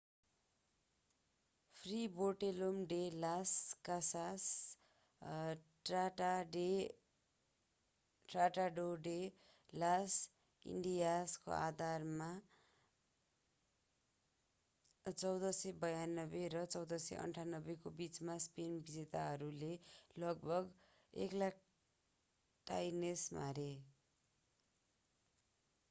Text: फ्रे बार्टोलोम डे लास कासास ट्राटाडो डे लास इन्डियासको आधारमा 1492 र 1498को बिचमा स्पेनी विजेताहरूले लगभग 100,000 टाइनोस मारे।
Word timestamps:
फ्रे 1.79 1.97
बार्टोलोम 2.13 2.77
डे 2.93 2.97
लास 3.23 3.51
कासास 3.89 4.45
ट्राटाडो 8.29 8.85
डे 9.03 9.13
लास 9.73 10.15
इन्डियासको 10.65 11.53
आधारमा 11.57 12.31
1492 15.05 16.43
र 16.55 16.65
1498को 16.65 17.93
बिचमा 18.01 18.39
स्पेनी 18.47 18.83
विजेताहरूले 18.89 19.71
लगभग 20.17 20.75
100,000 21.13 21.63
टाइनोस 22.67 23.29
मारे। 23.39 23.71